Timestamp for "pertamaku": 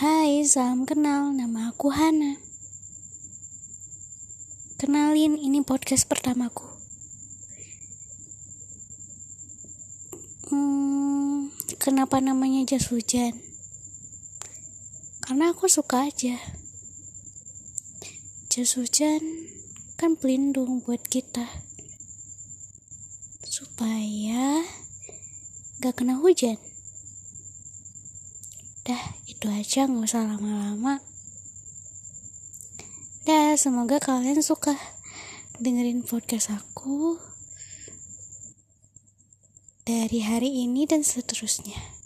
6.08-6.64